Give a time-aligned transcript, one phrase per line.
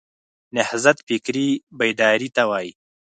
[0.57, 1.47] نهضت فکري
[1.77, 2.71] بیداري ته وایي.